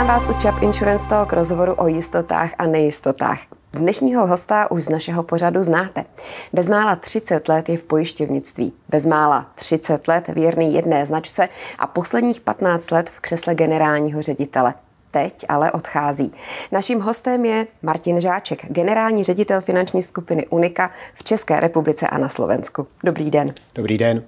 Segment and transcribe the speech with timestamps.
[0.00, 3.38] Vítám vás u Chap Insurance Talk rozhovoru o jistotách a nejistotách.
[3.72, 6.04] Dnešního hosta už z našeho pořadu znáte.
[6.52, 11.48] Bezmála 30 let je v pojišťovnictví, bezmála 30 let věrný jedné značce
[11.78, 14.74] a posledních 15 let v křesle generálního ředitele.
[15.10, 16.32] Teď ale odchází.
[16.72, 22.28] Naším hostem je Martin Žáček, generální ředitel finanční skupiny Unika v České republice a na
[22.28, 22.86] Slovensku.
[23.04, 23.54] Dobrý den.
[23.74, 24.22] Dobrý den.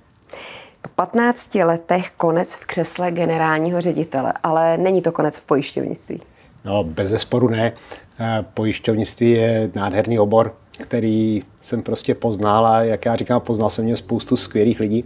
[0.83, 6.21] Po 15 letech konec v křesle generálního ředitele, ale není to konec v pojišťovnictví.
[6.65, 7.73] No, bez zesporu ne.
[8.21, 13.85] Eh, pojišťovnictví je nádherný obor, který jsem prostě poznal a jak já říkám, poznal jsem
[13.85, 15.05] mě spoustu skvělých lidí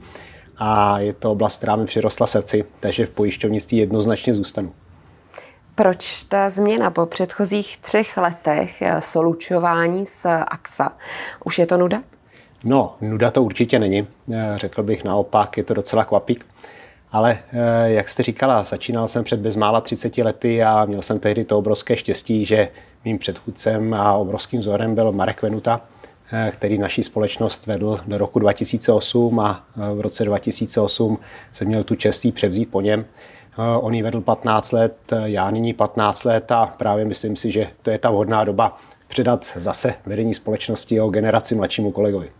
[0.56, 4.72] a je to oblast, která mi přirostla srdci, takže v pojišťovnictví jednoznačně zůstanu.
[5.74, 10.92] Proč ta změna po předchozích třech letech eh, solučování s AXA?
[11.44, 12.02] Už je to nuda?
[12.68, 14.06] No, nuda to určitě není.
[14.32, 16.46] Eh, řekl bych naopak, je to docela kvapík.
[17.12, 21.44] Ale eh, jak jste říkala, začínal jsem před bezmála 30 lety a měl jsem tehdy
[21.44, 22.68] to obrovské štěstí, že
[23.04, 25.80] mým předchůdcem a obrovským vzorem byl Marek Venuta,
[26.32, 29.64] eh, který naší společnost vedl do roku 2008 a
[29.94, 31.18] v roce 2008
[31.52, 33.04] jsem měl tu čestí převzít po něm.
[33.80, 37.90] On ji vedl 15 let, já nyní 15 let a právě myslím si, že to
[37.90, 38.76] je ta vhodná doba
[39.08, 42.30] předat zase vedení společnosti o generaci mladšímu kolegovi.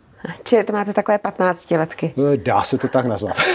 [0.44, 2.14] Čili to máte takové 15 letky.
[2.32, 3.36] Eh, dá se to tak nazvat.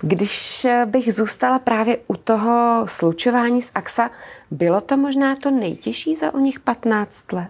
[0.00, 4.10] Když bych zůstala právě u toho slučování s AXA,
[4.50, 7.48] bylo to možná to nejtěžší za o nich 15 let?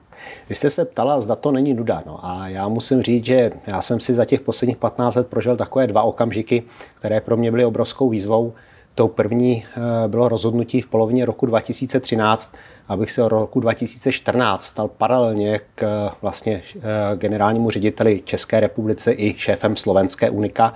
[0.49, 2.03] Vy jste se ptala, zda to není nuda.
[2.07, 2.21] No.
[2.23, 5.87] A já musím říct, že já jsem si za těch posledních 15 let prožil takové
[5.87, 6.63] dva okamžiky,
[6.95, 8.53] které pro mě byly obrovskou výzvou.
[8.95, 12.55] Tou první eh, bylo rozhodnutí v polovině roku 2013,
[12.89, 16.81] abych se o roku 2014 stal paralelně k eh, vlastně eh,
[17.17, 20.75] generálnímu řediteli České republice i šéfem Slovenské Unika.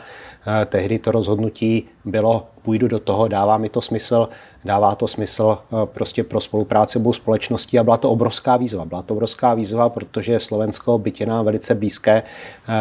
[0.66, 4.28] Tehdy to rozhodnutí bylo, půjdu do toho, dává mi to smysl,
[4.65, 8.84] dává to smysl prostě pro spolupráci obou společností a byla to obrovská výzva.
[8.84, 12.22] Byla to obrovská výzva, protože Slovensko, je nám velice blízké,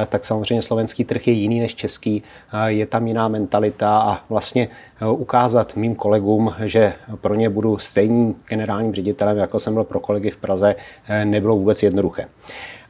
[0.10, 2.24] tak samozřejmě slovenský trh je jiný než český,
[2.66, 4.68] je tam jiná mentalita a vlastně
[5.12, 10.32] ukázat mým kolegům, že pro ně budu stejným generálním ředitelem, jako jsem byl pro kolegy
[10.32, 10.76] v Praze,
[11.24, 12.26] nebylo vůbec jednoduché.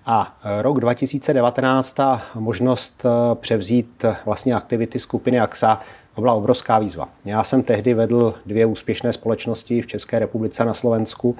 [0.06, 5.80] A rok 2019 ta možnost převzít vlastně aktivity skupiny AXA
[6.20, 7.10] byla obrovská výzva.
[7.26, 11.36] Já jsem tehdy vedl dvě úspěšné společnosti v České republice a na Slovensku,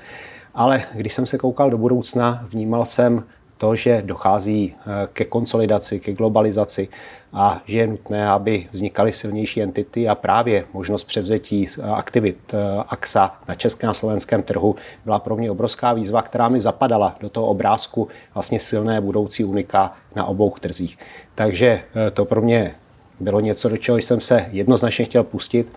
[0.56, 3.24] ale když jsem se koukal do budoucna, vnímal jsem
[3.60, 6.88] to, že dochází eh, ke konsolidaci, ke globalizaci
[7.34, 12.58] a že je nutné, aby vznikaly silnější entity a právě možnost převzetí eh, aktivit eh,
[12.88, 14.76] AXA na českém a slovenském trhu
[15.06, 19.94] byla pro mě obrovská výzva, která mi zapadala do toho obrázku vlastně silné budoucí unika
[20.16, 20.98] na obou trzích.
[21.36, 21.82] Takže
[22.14, 22.76] to pro mě
[23.20, 25.72] bylo něco, do čeho jsem se jednoznačně chtěl pustit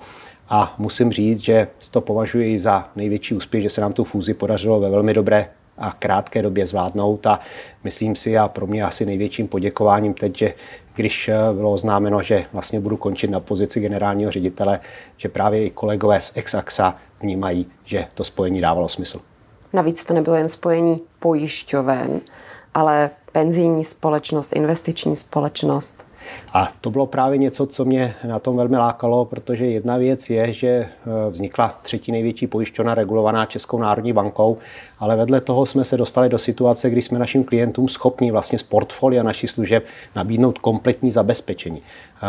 [0.48, 4.80] a musím říct, že to považuji za největší úspěch, že se nám tu fúzi podařilo
[4.80, 5.48] ve velmi dobré
[5.82, 7.40] a krátké době zvládnout a
[7.84, 10.54] myslím si a pro mě asi největším poděkováním teď, že
[10.94, 14.80] když eh, bylo oznámeno, že vlastně budu končit na pozici generálního ředitele,
[15.16, 19.20] že právě i kolegové z Exaxa vnímají, že to spojení dávalo smysl.
[19.72, 22.20] Navíc to nebylo jen spojení pojišťoven,
[22.74, 26.04] ale penzijní společnost, investiční společnost.
[26.52, 30.52] A to bylo právě něco, co mě na tom velmi lákalo, protože jedna věc je,
[30.52, 30.88] že eh,
[31.30, 34.58] vznikla třetí největší pojišťovna regulovaná Českou národní bankou,
[34.98, 38.62] ale vedle toho jsme se dostali do situace, kdy jsme našim klientům schopni vlastně z
[38.62, 41.82] portfolia našich služeb nabídnout kompletní zabezpečení.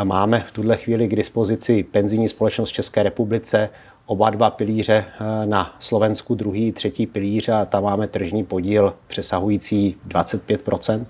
[0.04, 3.70] Máme v tuhle chvíli k dispozici penzijní společnost České republice,
[4.06, 9.98] oba dva pilíře eh, na Slovensku, druhý, třetí pilíř a tam máme tržní podíl přesahující
[10.08, 11.06] 25%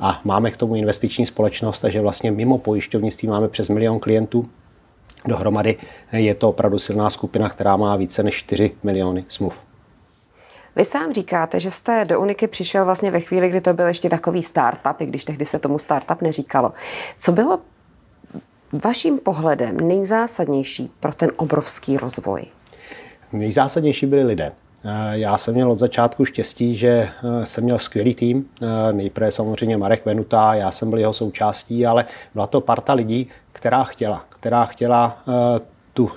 [0.00, 4.48] a máme k tomu investiční společnost, takže vlastně mimo pojišťovnictví máme přes milion klientů.
[5.26, 5.76] Dohromady
[6.12, 9.62] je to opravdu silná skupina, která má více než 4 miliony smluv.
[10.76, 14.08] Vy sám říkáte, že jste do Uniky přišel vlastně ve chvíli, kdy to byl ještě
[14.10, 16.72] takový startup, i když tehdy se tomu startup neříkalo.
[17.18, 17.58] Co bylo
[18.72, 22.42] vaším pohledem nejzásadnější pro ten obrovský rozvoj?
[23.32, 24.52] Nejzásadnější byli lidé.
[24.84, 28.48] Eh, já jsem měl od začátku štěstí, že eh, jsem měl skvělý tým.
[28.62, 32.04] Eh, nejprve samozřejmě Marek Venuta, já jsem byl jeho součástí, ale
[32.34, 35.24] byla to parta lidí, která chtěla, která chtěla
[35.98, 36.10] tu,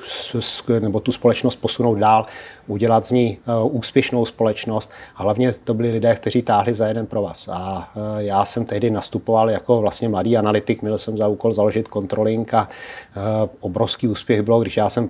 [0.79, 2.25] nebo tu společnost posunout dál,
[2.67, 7.21] udělat z ní úspěšnou společnost a hlavně to byli lidé, kteří táhli za jeden pro
[7.21, 7.47] vás.
[7.47, 12.53] A já jsem tehdy nastupoval jako vlastně mladý analytik, měl jsem za úkol založit controlling
[12.53, 12.69] a
[13.59, 15.09] obrovský úspěch bylo, když já jsem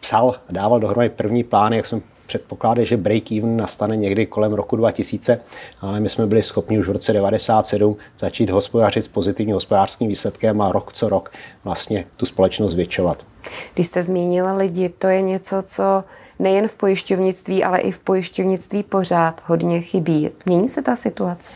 [0.00, 5.40] psal, dával dohromady první plán, jak jsem předpokládal, že break-even nastane někdy kolem roku 2000,
[5.80, 10.60] ale my jsme byli schopni už v roce 97 začít hospodařit s pozitivním hospodářským výsledkem
[10.60, 11.32] a rok co rok
[11.64, 13.26] vlastně tu společnost zvětšovat.
[13.74, 16.04] Když jste zmínila lidi, to je něco, co
[16.38, 20.30] nejen v pojišťovnictví, ale i v pojišťovnictví pořád hodně chybí.
[20.46, 21.50] Mění se ta situace?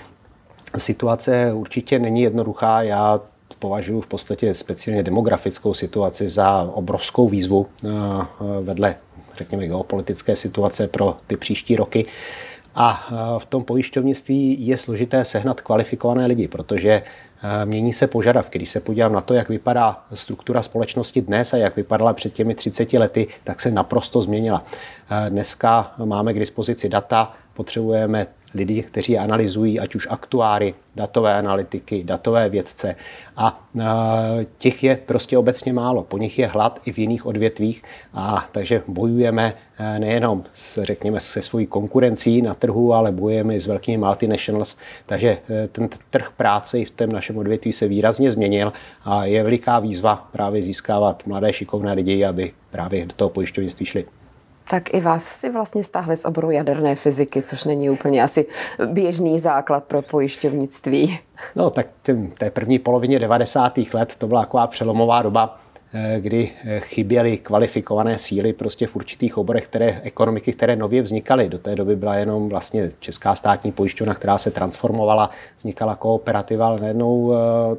[0.79, 2.83] Situace určitě není jednoduchá.
[2.83, 3.21] Já
[3.59, 7.89] považuji v podstatě speciálně demografickou situaci za obrovskou výzvu eh,
[8.63, 8.95] vedle,
[9.37, 12.07] řekněme, geopolitické situace pro ty příští roky.
[12.75, 17.03] A eh, v tom pojišťovnictví je složité sehnat kvalifikované lidi, protože
[17.45, 18.59] Eh, mění se požadavky.
[18.59, 22.55] Když se podívám na to, jak vypadá struktura společnosti dnes a jak vypadala před těmi
[22.55, 24.65] 30 lety, tak se naprosto změnila.
[25.11, 32.05] Eh, dneska máme k dispozici data, potřebujeme lidi, kteří analyzují ať už aktuáry, datové analytiky,
[32.05, 32.97] datové vědce.
[33.37, 33.69] A
[34.59, 36.03] těch je prostě obecně málo.
[36.03, 37.83] Po nich je hlad i v jiných odvětvích.
[38.15, 43.61] A takže bojujeme e, nejenom s, řekněme se svojí konkurencí na trhu, ale bojujeme i
[43.61, 44.77] s velkými multinationals,
[45.07, 48.73] takže e, ten trh práce i v tom našem odvětví se výrazně změnil
[49.05, 54.05] a je veliká výzva právě získávat mladé šikovné lidi, aby právě do toho pojišťovnictví šli
[54.71, 58.47] tak i vás si vlastně stáhli z oboru jaderné fyziky, což není úplně asi
[58.87, 61.19] běžný základ pro pojišťovnictví.
[61.57, 61.87] No tak
[62.39, 63.79] té první polovině 90.
[63.95, 65.62] let to byla taková přelomová doba
[66.19, 71.49] kdy eh, chyběly kvalifikované síly prostě v určitých oborech které, ekonomiky, které nově vznikaly.
[71.49, 76.81] Do té doby byla jenom vlastně Česká státní pojišťovna, která se transformovala, vznikala kooperativa, ale
[76.81, 77.37] najednou eh,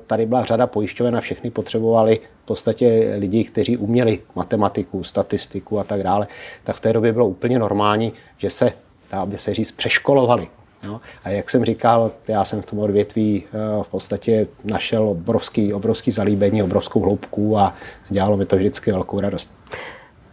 [0.08, 5.84] tady byla řada pojišťoven a všechny potřebovali v podstatě lidi, kteří uměli matematiku, statistiku a
[5.84, 6.28] tak dále.
[6.64, 8.72] Tak v té době bylo úplně normální, že se,
[9.12, 10.48] dá by se říct, přeškolovali
[10.84, 15.74] No, a jak jsem říkal, já jsem v tom odvětví eh, v podstatě našel obrovský,
[15.74, 17.74] obrovský zalíbení, obrovskou hloubku a
[18.10, 19.52] dělalo mi to vždycky velkou radost.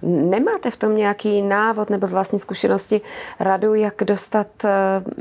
[0.03, 3.01] Nemáte v tom nějaký návod nebo z vlastní zkušenosti
[3.41, 4.71] radu, jak dostat eh,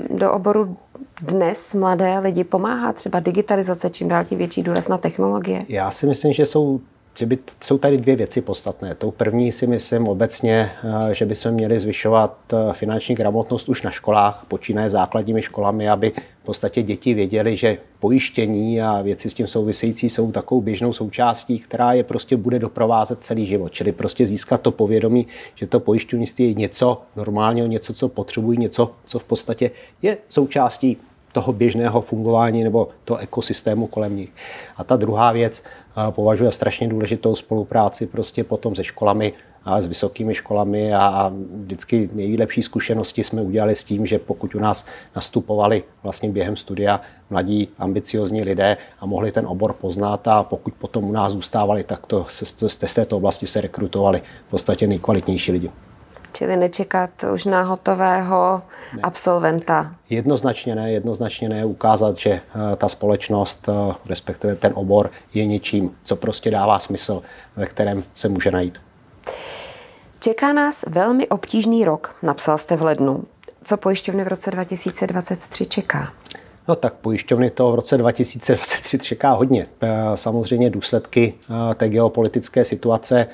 [0.09, 0.77] do oboru
[1.21, 2.43] dnes mladé lidi?
[2.43, 5.65] Pomáhá třeba digitalizace, čím dál tím větší důraz na technologie?
[5.67, 6.79] Já si myslím, že jsou
[7.19, 8.95] že by, jsou tady dvě věci podstatné.
[8.95, 10.71] Tou první si myslím obecně,
[11.09, 16.11] eh, že bychom měli zvyšovat eh, finanční gramotnost už na školách, počínaje základními školami, aby
[16.41, 21.59] v podstatě děti věděly, že pojištění a věci s tím související jsou takovou běžnou součástí,
[21.59, 23.71] která je prostě bude doprovázet celý život.
[23.71, 28.91] Čili prostě získat to povědomí, že to pojišťovnictví je něco normálního, něco, co potřebují, něco,
[29.05, 30.97] co v podstatě je součástí
[31.31, 34.29] toho běžného fungování nebo toho ekosystému kolem nich.
[34.77, 35.63] A ta druhá věc
[36.09, 39.33] považuje strašně důležitou spolupráci prostě potom se školami
[39.65, 41.31] a s vysokými školami a
[41.63, 44.85] vždycky nejlepší zkušenosti jsme udělali s tím, že pokud u nás
[45.15, 51.03] nastupovali vlastně během studia mladí ambiciozní lidé a mohli ten obor poznat a pokud potom
[51.03, 52.25] u nás zůstávali, tak to
[52.67, 55.71] z této oblasti se rekrutovali v podstatě nejkvalitnější lidi.
[56.33, 58.61] Čili nečekat už na hotového
[58.93, 58.99] ne.
[59.03, 59.95] absolventa.
[60.09, 65.95] Jednoznačně ne, jednoznačně ne ukázat, že eh, ta společnost, eh, respektive ten obor je něčím,
[66.03, 67.21] co prostě dává smysl,
[67.55, 68.77] ve kterém se může najít.
[70.19, 73.23] Čeká nás velmi obtížný rok, napsal jste v lednu.
[73.63, 76.13] Co pojišťovny v roce 2023 čeká?
[76.67, 79.67] No tak pojišťovny to v roce 2023 čeká hodně.
[79.81, 81.33] Eh, samozřejmě důsledky
[81.75, 83.27] té geopolitické situace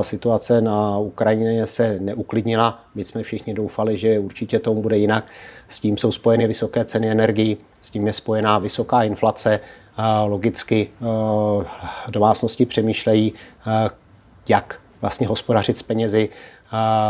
[0.00, 2.84] Situace na Ukrajině se neuklidnila.
[2.94, 5.24] My jsme všichni doufali, že určitě tomu bude jinak.
[5.68, 9.60] S tím jsou spojeny vysoké ceny energií, s tím je spojená vysoká inflace.
[10.26, 10.90] Logicky
[12.08, 13.32] domácnosti přemýšlejí,
[14.48, 16.28] jak vlastně hospodařit s penězi.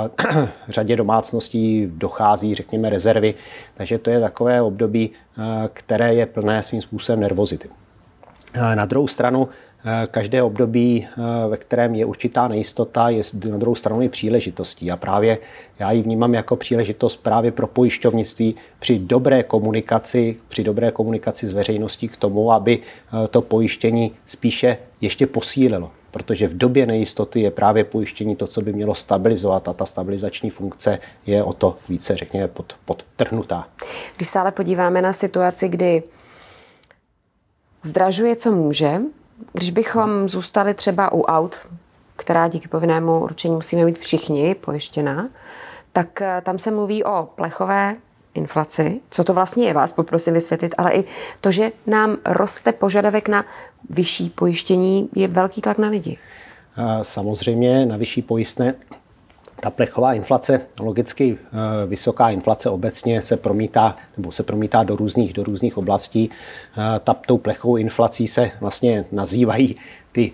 [0.69, 3.35] Řadě domácností dochází, řekněme, rezervy.
[3.75, 5.11] Takže to je takové období,
[5.73, 7.69] které je plné svým způsobem nervozity.
[8.75, 9.72] Na druhou stranu Eh,
[10.07, 14.91] každé období, eh, ve kterém je určitá nejistota, je na druhou stranu i příležitostí.
[14.91, 15.39] A právě
[15.79, 21.53] já ji vnímám jako příležitost právě pro pojišťovnictví při dobré komunikaci, při dobré komunikaci s
[21.53, 25.91] veřejností k tomu, aby eh, to pojištění spíše ještě posílilo.
[26.11, 30.51] Protože v době nejistoty je právě pojištění to, co by mělo stabilizovat a ta stabilizační
[30.51, 33.69] funkce je o to více, řekněme, pod, podtrhnutá.
[34.17, 36.03] Když se ale podíváme na situaci, kdy
[37.83, 39.01] zdražuje, co může,
[39.53, 41.57] když bychom zůstali třeba u aut,
[42.17, 45.29] která díky povinnému určení musíme mít všichni pojištěná,
[45.93, 47.97] tak eh, tam se mluví o plechové
[48.35, 49.01] inflaci.
[49.11, 51.05] Co to vlastně je, vás poprosím vysvětlit, ale i
[51.41, 53.45] to, že nám roste požadavek na
[53.91, 56.19] vyšší pojištění, je velký tlak na lidi.
[57.03, 58.75] Samozřejmě na vyšší pojistné
[59.63, 65.33] ta plechová inflace, logicky eh, vysoká inflace obecně se promítá, nebo se promítá do různých,
[65.33, 66.31] do různých oblastí.
[66.31, 69.75] Eh, ta, tou plechovou inflací se vlastně nazývají
[70.13, 70.33] ty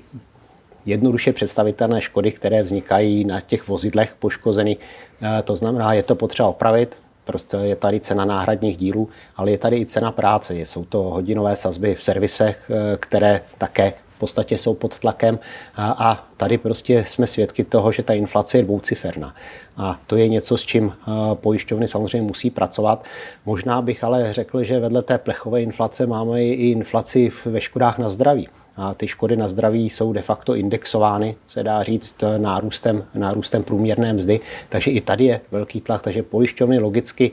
[0.86, 4.78] jednoduše představitelné škody, které vznikají na těch vozidlech poškozených.
[5.22, 9.58] Eh, to znamená, je to potřeba opravit, prostě je tady cena náhradních dílů, ale je
[9.58, 10.54] tady i cena práce.
[10.54, 12.70] Jsou to hodinové sazby v servisech,
[13.00, 15.38] které také v podstatě jsou pod tlakem
[15.76, 19.34] a tady prostě jsme svědky toho, že ta inflace je dvouciferná.
[19.76, 20.92] A to je něco, s čím
[21.34, 23.04] pojišťovny samozřejmě musí pracovat.
[23.46, 28.08] Možná bych ale řekl, že vedle té plechové inflace máme i inflaci ve škodách na
[28.08, 33.62] zdraví a ty škody na zdraví jsou de facto indexovány, se dá říct, nárůstem, nárůstem
[33.62, 34.40] průměrné mzdy.
[34.68, 37.30] Takže i tady je velký tlak, takže pojišťovny logicky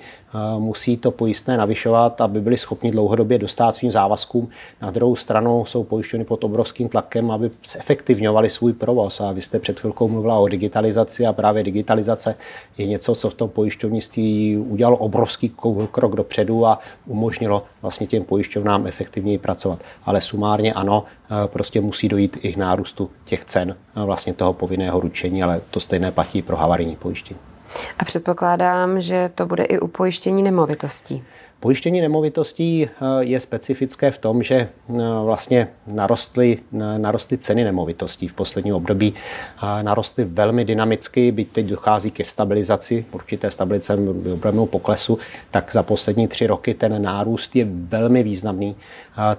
[0.60, 4.50] musí to pojistné navyšovat, aby byly schopni dlouhodobě dostat svým závazkům.
[4.82, 9.22] Na druhou stranu jsou pojišťovny pod obrovským tlakem, aby zefektivňovali svůj provoz.
[9.22, 12.36] A vy jste před chvilkou mluvila o digitalizaci a právě digitalizace
[12.78, 15.52] je něco, co v tom pojišťovnictví udělalo obrovský
[15.92, 19.80] krok dopředu a umožnilo vlastně těm pojišťovnám efektivněji pracovat.
[20.06, 21.04] Ale sumárně ano,
[21.46, 26.12] prostě musí dojít i k nárůstu těch cen vlastně toho povinného ručení, ale to stejné
[26.12, 27.40] platí pro havarijní pojištění.
[28.00, 31.24] A předpokládám, že to bude i u pojištění nemovitostí.
[31.60, 32.90] Pojištění nemovitostí eh,
[33.20, 39.14] je specifické v tom, že eh, vlastně narostly, eh, narostly ceny nemovitostí v posledním období.
[39.82, 44.00] Narostly velmi dynamicky, byť teď dochází ke stabilizaci, určité stabilizace
[44.34, 45.20] obrovnou poklesu,
[45.52, 48.76] tak za poslední tři roky ten nárůst je velmi významný.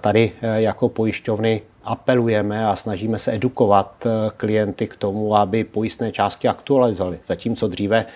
[0.01, 7.19] Tady jako pojišťovny apelujeme a snažíme se edukovat klienty k tomu, aby pojistné částky aktualizovali.
[7.25, 8.07] Zatímco dříve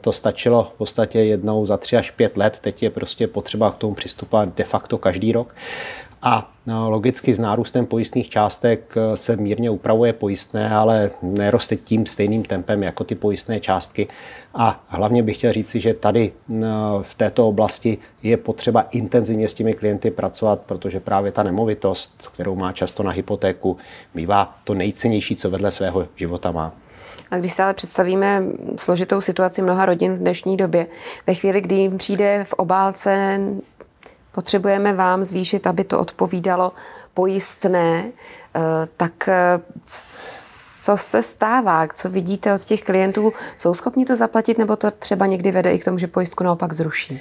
[0.00, 3.76] to stačilo v podstatě jednou za tři až pět let, teď je prostě potřeba k
[3.76, 5.54] tomu přistupovat de facto každý rok.
[6.22, 12.06] A no, logicky s nárůstem pojistných částek eh, se mírně upravuje pojistné, ale neroste tím
[12.06, 14.08] stejným tempem jako ty pojistné částky.
[14.54, 19.54] A hlavně bych chtěl říci, že tady no, v této oblasti je potřeba intenzivně s
[19.54, 23.76] těmi klienty pracovat, protože právě ta nemovitost, kterou má často na hypotéku,
[24.14, 26.72] bývá to nejcennější, co vedle svého života má.
[27.30, 28.42] A když se ale představíme
[28.76, 30.86] složitou situaci mnoha rodin v dnešní době,
[31.26, 33.40] ve chvíli, kdy jim přijde v obálce,
[34.32, 36.72] potřebujeme vám zvýšit, aby to odpovídalo
[37.14, 38.04] pojistné,
[38.54, 38.60] eh,
[38.96, 39.60] tak eh,
[40.84, 45.26] co se stává, co vidíte od těch klientů, jsou schopni to zaplatit, nebo to třeba
[45.26, 47.20] někdy vede i k tomu, že pojistku naopak zruší?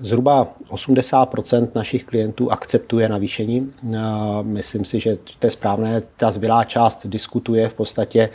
[0.00, 3.72] Zhruba 80% našich klientů akceptuje navýšení.
[4.42, 6.02] Myslím si, že to je správné.
[6.16, 8.28] Ta zbylá část diskutuje v podstatě,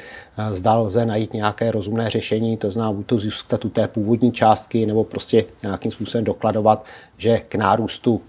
[0.51, 4.85] zda lze najít nějaké rozumné řešení, to znamená buď to zůstat u té původní částky,
[4.85, 6.85] nebo prostě nějakým způsobem dokladovat,
[7.17, 8.21] že k nárůstu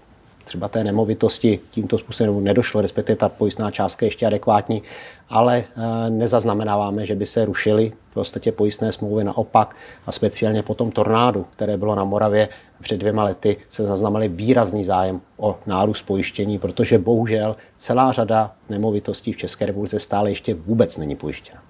[0.45, 4.81] třeba té nemovitosti tímto způsobem nedošlo, respektive ta pojistná částka je ještě adekvátní,
[5.29, 10.73] ale eh, nezaznamenáváme, že by se rušily v podstatě pojistné smlouvy naopak a speciálně po
[10.73, 12.49] tom tornádu, které bylo na Moravě
[12.81, 19.33] před dvěma lety, se zaznamenali výrazný zájem o nárůst pojištění, protože bohužel celá řada nemovitostí
[19.33, 21.61] v České republice stále ještě vůbec není pojištěna.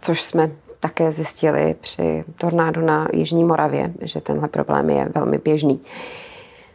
[0.00, 0.50] Což jsme
[0.80, 5.80] také zjistili při tornádu na Jižní Moravě, že tenhle problém je velmi běžný.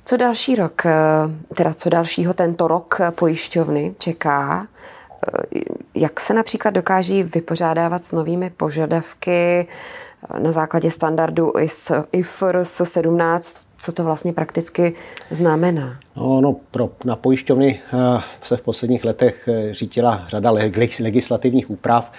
[0.05, 0.93] Co další rok, eh,
[1.55, 4.67] teda co dalšího tento rok pojišťovny čeká?
[5.27, 5.59] Eh,
[5.95, 9.67] jak se například dokáží vypořádávat s novými požadavky
[10.35, 11.53] eh, na základě standardu
[12.11, 13.67] IFRS 17?
[13.77, 14.95] Co to vlastně prakticky
[15.31, 15.99] znamená?
[16.15, 17.79] No, no pro, na pojišťovny
[18.43, 20.51] se v posledních letech řítila řada
[20.99, 22.11] legislativních úprav,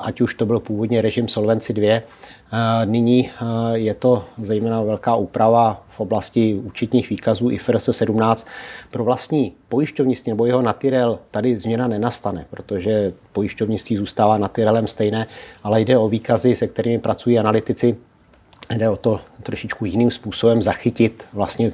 [0.00, 2.00] ať už to byl původně režim Solvency 2,
[2.84, 3.30] Nyní
[3.72, 8.46] je to zejména velká úprava v oblasti účetních výkazů IFRS 17.
[8.90, 15.26] Pro vlastní pojišťovnictví nebo jeho natyrel tady změna nenastane, protože pojišťovnictví zůstává natyrelem stejné,
[15.62, 17.96] ale jde o výkazy, se kterými pracují analytici
[18.76, 21.72] jde o to trošičku jiným způsobem zachytit vlastně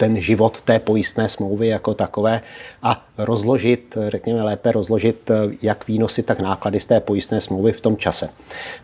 [0.00, 2.40] ten život té pojistné smlouvy jako takové
[2.82, 5.30] a rozložit, řekněme lépe rozložit
[5.62, 8.28] jak výnosy, tak náklady z té pojistné smlouvy v tom čase.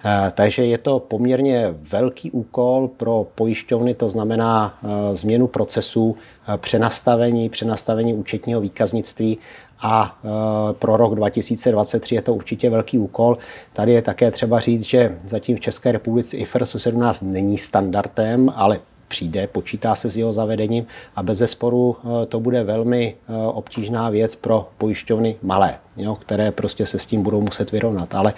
[0.05, 6.17] Eh, takže je to poměrně velký úkol pro pojišťovny, to znamená eh, změnu procesů,
[6.49, 9.39] eh, přenastavení, přenastavení účetního výkaznictví
[9.81, 10.19] a
[10.73, 13.39] pro rok 2023 je to určitě velký úkol.
[13.73, 18.79] Tady je také třeba říct, že zatím v České republice IFRS 17 není standardem, ale
[19.09, 20.87] přijde, počítá se s jeho zavedením
[21.17, 26.51] a bez zesporu eh, to bude velmi eh, obtížná věc pro pojišťovny malé, jo, které
[26.51, 28.15] prostě se s tím budou muset vyrovnat.
[28.15, 28.35] Ale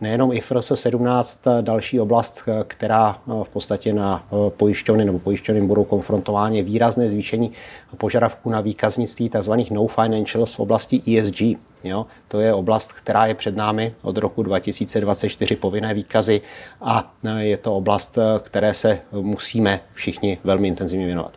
[0.00, 6.62] nejenom IFRS 17, další oblast, eh, která v podstatě na pojišťovny nebo pojišťovny budou konfrontovány,
[6.62, 7.52] výrazné zvýšení
[7.96, 9.52] požadavků na výkaznictví tzv.
[9.70, 11.58] no financials v oblasti ESG.
[11.84, 12.06] Jo?
[12.28, 16.40] To je oblast, která je před námi od roku 2024 povinné výkazy
[16.80, 21.32] a e, je to oblast, e, které se musíme všichni velmi intenzivně věnovat.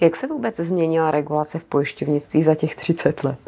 [0.00, 3.38] Jak se vůbec změnila regulace v pojišťovnictví za těch 30 let?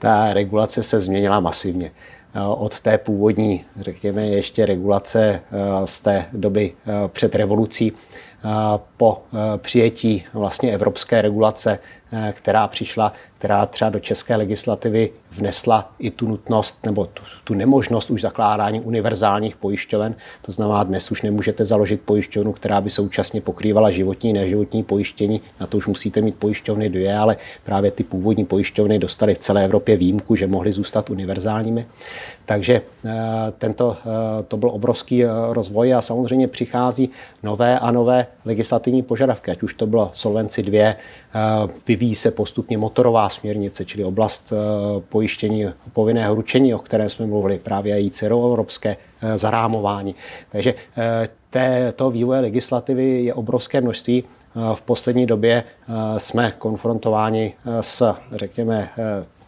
[0.00, 1.92] Ta regulace se změnila masivně.
[2.34, 5.40] E, od té původní, řekněme, ještě regulace
[5.84, 6.72] z té doby
[7.08, 7.92] před revolucí
[8.96, 9.22] po
[9.56, 11.78] přijetí vlastně evropské regulace
[12.32, 18.10] která přišla, která třeba do české legislativy vnesla i tu nutnost nebo tu, tu nemožnost
[18.10, 20.14] už zakládání univerzálních pojišťoven.
[20.42, 25.40] To znamená, dnes už nemůžete založit pojišťovnu, která by současně pokrývala životní i neživotní pojištění.
[25.60, 29.64] Na to už musíte mít pojišťovny dvě, ale právě ty původní pojišťovny dostaly v celé
[29.64, 31.86] Evropě výjimku, že mohly zůstat univerzálními.
[32.50, 33.10] Takže eh,
[33.58, 37.10] tento, eh, to byl obrovský eh, rozvoj a samozřejmě přichází
[37.42, 40.94] nové a nové legislativní požadavky, ať už to bylo Solvency 2,
[41.88, 44.52] vyvíjí se postupně motorová směrnice, čili oblast
[45.08, 48.96] pojištění povinného ručení, o kterém jsme mluvili, právě i celoevropské
[49.34, 50.14] zarámování.
[50.52, 50.74] Takže
[51.50, 54.24] té, toho vývoje legislativy je obrovské množství.
[54.74, 55.64] V poslední době
[56.16, 58.90] jsme konfrontováni s, řekněme,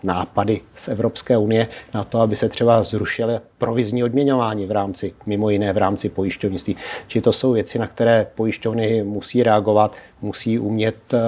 [0.02, 5.50] nápady z Evropské unie na to, aby se třeba zrušily provizní odměňování v rámci, mimo
[5.50, 6.76] jiné v rámci pojišťovnictví.
[7.06, 11.20] Či to jsou věci, na které pojišťovny musí reagovat, musí umět uh,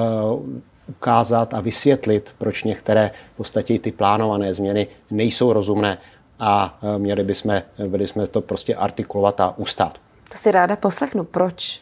[0.86, 5.98] ukázat a vysvětlit, proč některé v podstatě ty plánované změny nejsou rozumné
[6.38, 9.98] a uh, měli bychom, byli jsme to prostě artikulovat a ustát.
[10.32, 11.80] To si ráda poslechnu, proč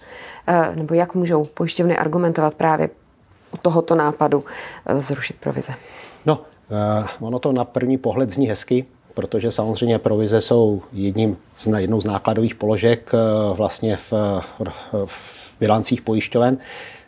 [0.49, 2.91] uh, nebo jak můžou pojišťovny argumentovat právě
[3.53, 4.45] u tohoto nápadu
[4.99, 5.75] zrušit provize.
[6.27, 6.52] No, Eh,
[7.21, 12.07] ono to na první pohled zní hezky, protože samozřejmě provize jsou jedním z, jednou z
[12.07, 13.19] nákladových položek eh,
[13.55, 14.13] vlastně v,
[15.07, 16.59] v bilancích pojišťoven.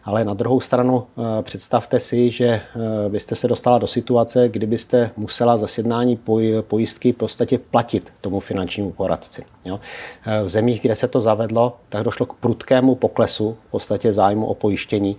[0.04, 2.60] Ale na druhou stranu eh, představte si, že eh,
[3.08, 6.18] byste se dostala do situace, kdybyste musela za sjednání
[6.60, 9.44] pojistky v podstatě platit tomu finančnímu poradci.
[9.64, 9.80] Jo.
[10.26, 14.46] Eh, v zemích, kde se to zavedlo, tak došlo k prudkému poklesu v podstatě zájmu
[14.46, 15.16] o pojištění,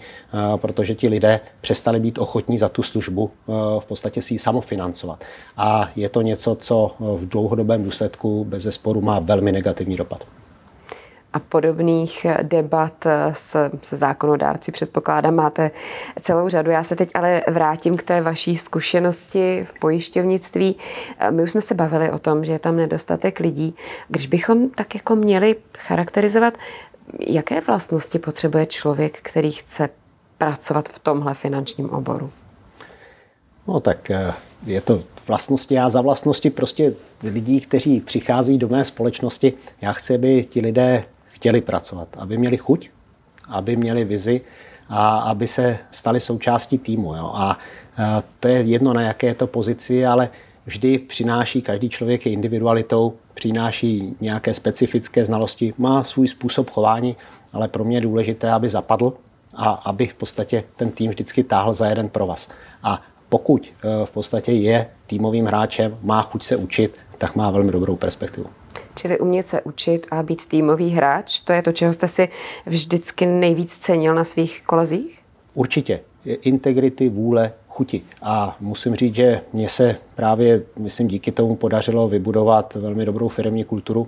[0.55, 3.31] protože ti lidé přestali být ochotní za tu službu
[3.79, 5.23] v podstatě si ji samofinancovat.
[5.57, 10.25] A je to něco, co v dlouhodobém důsledku bez zesporu má velmi negativní dopad
[11.35, 15.71] a podobných debat s, se zákonodárci předpokládám máte
[16.21, 16.71] celou řadu.
[16.71, 20.75] Já se teď ale vrátím k té vaší zkušenosti v pojišťovnictví.
[21.29, 23.75] My už jsme se bavili o tom, že je tam nedostatek lidí.
[24.07, 26.53] Když bychom tak jako měli charakterizovat,
[27.19, 29.89] jaké vlastnosti potřebuje člověk, který chce
[30.37, 32.31] pracovat v tomhle finančním oboru?
[33.67, 34.33] No tak eh,
[34.65, 36.93] je to vlastnosti, já za vlastnosti prostě
[37.23, 41.03] lidí, kteří přichází do mé společnosti, já chci, aby ti lidé
[41.35, 42.89] chtěli pracovat, aby měli chuť,
[43.49, 44.41] aby měli vizi
[44.89, 47.15] a aby se stali součástí týmu.
[47.15, 47.31] Jo.
[47.33, 47.57] A
[48.39, 50.29] to je jedno, na jaké je to pozici, ale
[50.65, 57.15] vždy přináší, každý člověk je individualitou, přináší nějaké specifické znalosti, má svůj způsob chování,
[57.53, 59.13] ale pro mě je důležité, aby zapadl
[59.53, 62.49] a aby v podstatě ten tým vždycky táhl za jeden pro vás.
[62.83, 67.71] A pokud e, v podstatě je týmovým hráčem, má chuť se učit, tak má velmi
[67.71, 68.47] dobrou perspektivu.
[68.95, 72.29] Čili umět se učit a být týmový hráč, to je to, čeho jste si
[72.65, 75.21] vždycky nejvíc cenil na svých kolezích?
[75.53, 75.99] Určitě.
[76.25, 78.01] Integrity, vůle, chuti.
[78.21, 83.63] A musím říct, že mně se právě, myslím, díky tomu podařilo vybudovat velmi dobrou firmní
[83.63, 84.07] kulturu.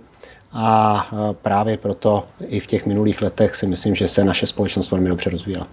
[0.52, 1.08] A
[1.42, 5.30] právě proto i v těch minulých letech si myslím, že se naše společnost velmi dobře
[5.30, 5.68] rozvíjela.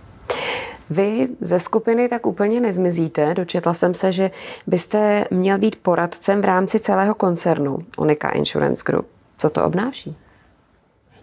[0.90, 3.34] Vy ze skupiny tak úplně nezmizíte.
[3.34, 4.30] Dočetla jsem se, že
[4.66, 9.06] byste měl být poradcem v rámci celého koncernu Unica Insurance Group.
[9.38, 10.16] Co to obnáší?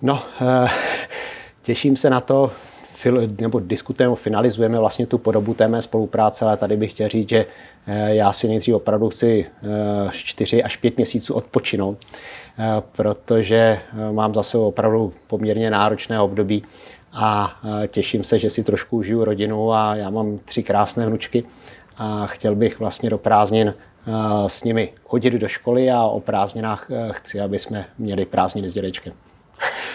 [0.02, 0.70] No, eh,
[1.62, 2.52] těším se na to,
[3.42, 7.46] nebo diskutujeme, finalizujeme vlastně tu podobu té mé spolupráce, ale tady bych chtěl říct, že
[7.88, 9.46] eh, já si nejdřív opravdu chci
[10.12, 11.98] 4 eh, až 5 měsíců odpočinout,
[12.92, 13.80] protože
[14.12, 16.64] mám zase opravdu poměrně náročné období
[17.14, 21.44] a těším se, že si trošku užiju rodinu a já mám tři krásné vnučky
[21.98, 23.74] a chtěl bych vlastně do prázdnin
[24.48, 29.14] s nimi chodit do školy a o prázdninách chci, aby jsme měli prázdniny s dědečkem.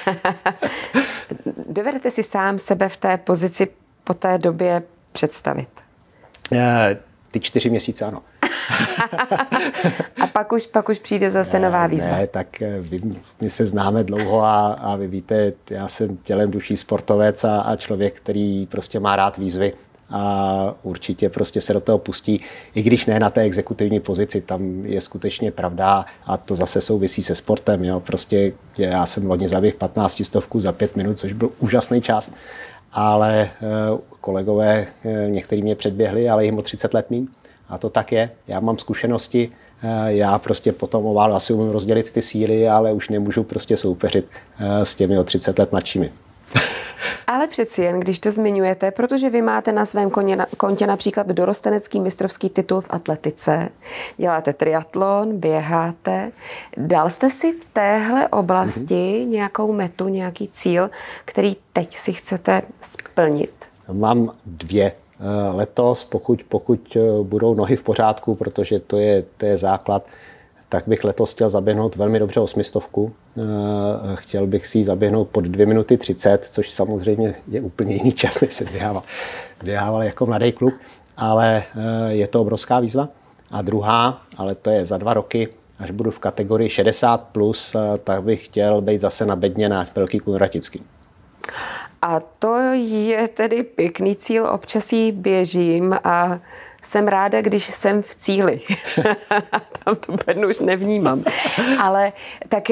[1.68, 3.68] Dovedete si sám sebe v té pozici
[4.04, 5.68] po té době představit?
[6.52, 6.96] E,
[7.30, 8.22] ty čtyři měsíce ano.
[10.22, 12.10] a pak už, pak už přijde zase ne, nová výzva.
[12.10, 13.00] Ne, tak eh, vy,
[13.40, 17.76] my se známe dlouho a, a vy víte, já jsem tělem duší sportovec a, a
[17.76, 19.72] člověk, který prostě má rád výzvy
[20.10, 22.40] a určitě prostě se do toho pustí,
[22.74, 27.22] i když ne na té exekutivní pozici, tam je skutečně pravda a to zase souvisí
[27.22, 27.84] se sportem.
[27.84, 28.00] Jo.
[28.00, 32.30] Prostě já jsem loni zaběh 15 stovku za pět minut, což byl úžasný čas,
[32.92, 37.26] ale eh, kolegové, eh, někteří mě předběhli, ale jim o 30 let méně.
[37.68, 38.30] A to tak je.
[38.46, 39.50] Já mám zkušenosti,
[39.82, 44.26] eh, já prostě potom oválu asi umím rozdělit ty síly, ale už nemůžu prostě soupeřit
[44.84, 46.12] s těmi o 30 let mladšími.
[47.26, 52.00] Ale přeci jen, když to zmiňujete, protože vy máte na svém koně, kontě například dorostenecký
[52.00, 53.68] mistrovský titul v atletice,
[54.16, 56.32] děláte triatlon, běháte.
[56.76, 59.28] Dal jste si v téhle oblasti mm-hmm.
[59.28, 60.90] nějakou metu, nějaký cíl,
[61.24, 63.52] který teď si chcete splnit?
[63.92, 64.92] Mám dvě
[65.52, 70.06] letos, pokud, pokud budou nohy v pořádku, protože to je, to je základ,
[70.68, 73.12] tak bych letos chtěl zaběhnout velmi dobře osmistovku.
[74.14, 78.40] Chtěl bych si ji zaběhnout pod 2 minuty 30, což samozřejmě je úplně jiný čas,
[78.40, 79.02] než jsem běhával,
[79.62, 80.74] běhával jako mladý kluk,
[81.16, 81.62] ale
[82.08, 83.08] je to obrovská výzva.
[83.50, 85.48] A druhá, ale to je za dva roky,
[85.78, 90.18] až budu v kategorii 60+, plus, tak bych chtěl být zase na bedně na Velký
[90.18, 90.82] Kunratický.
[92.02, 96.40] A to je tedy pěkný cíl, občas jí běžím a
[96.86, 98.60] jsem ráda, když jsem v cíli.
[99.84, 101.24] Tam tu bednu už nevnímám.
[101.80, 102.12] Ale
[102.48, 102.70] tak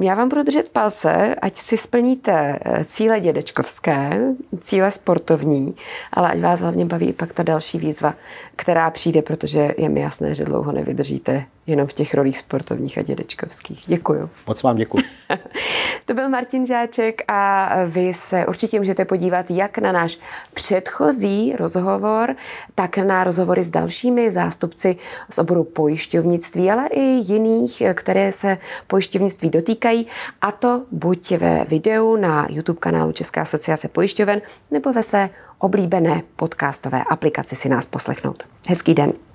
[0.00, 4.20] já vám budu držet palce, ať si splníte eh, cíle dědečkovské,
[4.60, 5.74] cíle sportovní,
[6.12, 8.14] ale ať vás hlavně baví pak ta další výzva,
[8.56, 13.02] která přijde, protože je mi jasné, že dlouho nevydržíte jenom v těch rolích sportovních a
[13.02, 13.80] dědečkovských.
[13.86, 14.30] Děkuju.
[14.46, 15.04] Moc vám děkuji.
[16.04, 20.18] to byl Martin Žáček a vy se určitě můžete podívat jak na náš
[20.54, 22.36] předchozí rozhovor,
[22.74, 24.96] tak na rozhovory s dalšími zástupci
[25.30, 30.06] z oboru pojišťovnictví, ale i jiných, které se pojišťovnictví dotýkají,
[30.40, 36.22] a to buď ve videu na YouTube kanálu České asociace pojišťoven nebo ve své oblíbené
[36.36, 38.42] podcastové aplikaci si nás poslechnout.
[38.68, 39.25] Hezký den.